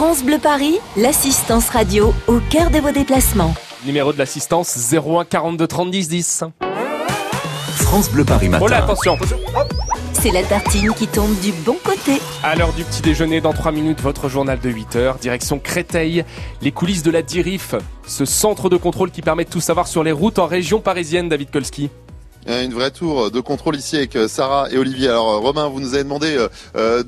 [0.00, 3.52] France Bleu Paris, l'assistance radio au cœur de vos déplacements.
[3.84, 6.44] Numéro de l'assistance 01 42 30 10 10.
[7.74, 8.64] France Bleu Paris matin.
[8.64, 9.18] Oh là, attention
[10.14, 12.12] C'est la tartine qui tombe du bon côté.
[12.42, 16.24] À l'heure du petit déjeuner, dans 3 minutes, votre journal de 8 heures, direction Créteil,
[16.62, 17.74] les coulisses de la DIRIF,
[18.06, 21.28] ce centre de contrôle qui permet de tout savoir sur les routes en région parisienne,
[21.28, 21.90] David Kolski.
[22.48, 25.08] Euh, Une vraie tour de contrôle ici avec euh, Sarah et Olivier.
[25.08, 26.38] Alors euh, Romain, vous nous avez demandé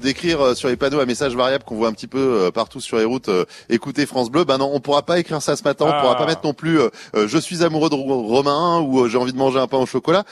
[0.00, 3.04] d'écrire sur les panneaux un message variable qu'on voit un petit peu partout sur les
[3.04, 3.30] routes.
[3.70, 4.44] écoutez France Bleu.
[4.44, 5.86] Ben non, on pourra pas écrire ça ce matin.
[5.86, 6.00] On Ah.
[6.00, 6.78] pourra pas mettre non plus
[7.14, 10.24] je suis amoureux de Ro- Romain ou j'ai envie de manger un pain au chocolat.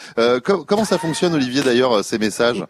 [0.45, 2.65] Co- comment ça fonctionne Olivier d'ailleurs ces messages?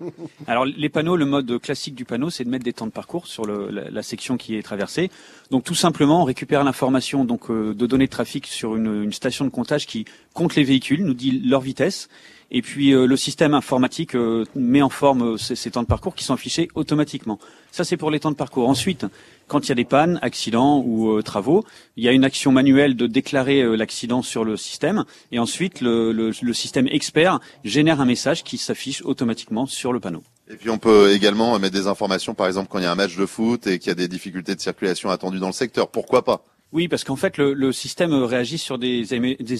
[0.46, 3.26] Alors les panneaux, le mode classique du panneau, c'est de mettre des temps de parcours
[3.26, 5.10] sur le- la, la section qui est traversée.
[5.50, 9.44] Donc tout simplement, on récupère l'information donc de données de trafic sur une, une station
[9.44, 12.08] de comptage qui compte les véhicules, nous dit leur vitesse.
[12.52, 16.14] Et puis euh, le système informatique euh, met en forme euh, ces, temps de parcours
[16.14, 17.38] qui sont affichés automatiquement.
[17.70, 18.68] Ça c'est pour les temps de parcours.
[18.68, 19.06] Ensuite,
[19.46, 21.64] quand il y a des pannes, accidents ou travaux,
[21.96, 25.04] il y a une action manuelle de déclarer l'accident sur le système.
[25.32, 30.22] Et ensuite, le, le- système expert génère un message qui s'affiche automatiquement sur le panneau.
[30.48, 32.96] Et puis on peut également mettre des informations, par exemple quand il y a un
[32.96, 35.88] match de foot et qu'il y a des difficultés de circulation attendues dans le secteur.
[35.88, 36.44] Pourquoi pas?
[36.72, 39.14] Oui, parce qu'en fait, le, système réagit sur des,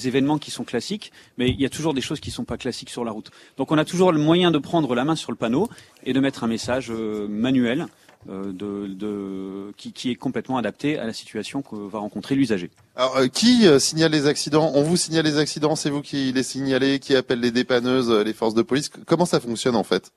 [0.07, 2.91] événements qui sont classiques, mais il y a toujours des choses qui sont pas classiques
[2.91, 3.31] sur la route.
[3.57, 5.69] Donc, on a toujours le moyen de prendre la main sur le panneau
[6.05, 7.87] et de mettre un message euh, manuel
[8.29, 12.71] euh, qui, est complètement adapté à la situation que va rencontrer l'usager.
[12.95, 14.73] Alors, euh, qui euh, signale les accidents?
[14.75, 15.75] On vous signale les accidents?
[15.75, 18.91] C'est vous qui les signalez Qui appelle les dépanneuses, euh, les forces de police?
[19.07, 20.13] Comment ça fonctionne en fait?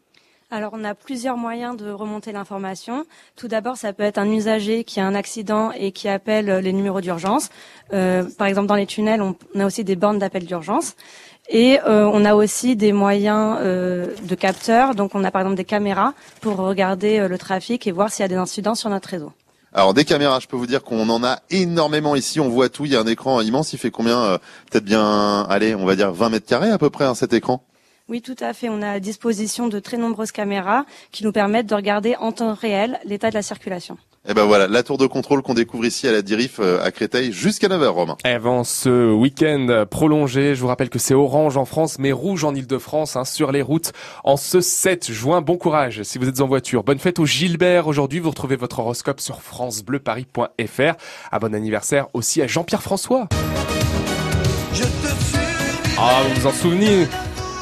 [0.53, 3.07] Alors, on a plusieurs moyens de remonter l'information.
[3.35, 6.61] Tout d'abord, ça peut être un usager qui a un accident et qui appelle euh,
[6.61, 7.49] les numéros d'urgence.
[7.91, 10.95] Euh, par exemple, dans les tunnels, on a aussi des bornes d'appel d'urgence.
[11.49, 14.93] Et euh, on a aussi des moyens de capteurs.
[14.93, 18.25] Donc, on a par exemple des caméras pour regarder le trafic et voir s'il y
[18.25, 19.31] a des incidents sur notre réseau.
[19.73, 22.39] Alors des caméras, je peux vous dire qu'on en a énormément ici.
[22.39, 22.85] On voit tout.
[22.85, 23.73] Il y a un écran immense.
[23.73, 24.37] Il fait combien
[24.69, 27.63] Peut-être bien, allez, on va dire 20 mètres carrés à peu près hein, cet écran?
[28.09, 28.67] Oui, tout à fait.
[28.67, 32.53] On a à disposition de très nombreuses caméras qui nous permettent de regarder en temps
[32.53, 33.97] réel l'état de la circulation.
[34.27, 36.91] Et ben voilà, la tour de contrôle qu'on découvre ici à la Dirif euh, à
[36.91, 38.17] Créteil jusqu'à 9h, Romain.
[38.23, 42.55] Avant ce week-end prolongé, je vous rappelle que c'est orange en France, mais rouge en
[42.55, 43.91] Ile-de-France, hein, sur les routes,
[44.23, 45.41] en ce 7 juin.
[45.41, 46.83] Bon courage si vous êtes en voiture.
[46.83, 48.19] Bonne fête au Gilbert aujourd'hui.
[48.19, 50.93] Vous retrouvez votre horoscope sur francebleuparis.fr.
[51.31, 53.27] À bon anniversaire aussi à Jean-Pierre François.
[55.97, 57.07] Ah, vous vous en souvenez?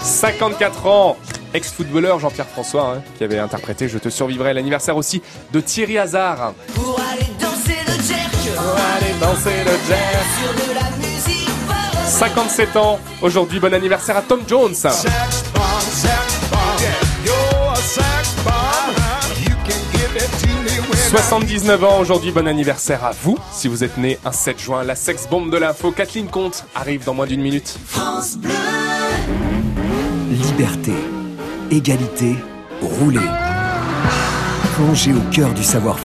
[0.03, 1.17] 54 ans
[1.53, 4.53] Ex-footballeur Jean-Pierre François, hein, qui avait interprété Je te survivrai.
[4.53, 6.53] L'anniversaire aussi de Thierry Hazard.
[6.73, 10.25] Pour aller danser le jerk Pour aller danser le jazz.
[10.39, 12.07] sur de la musique folle.
[12.07, 12.99] 57 ans.
[13.21, 14.75] Aujourd'hui, bon anniversaire à Tom Jones.
[21.09, 23.37] 79 ans aujourd'hui, bon anniversaire à vous.
[23.51, 27.03] Si vous êtes né un 7 juin, la sex bombe de l'info, Kathleen Comte arrive
[27.03, 27.77] dans moins d'une minute.
[27.87, 28.60] France Bleu.
[30.31, 30.93] Liberté,
[31.71, 32.37] égalité,
[32.81, 33.19] rouler.
[34.75, 35.99] Plongez au cœur du savoir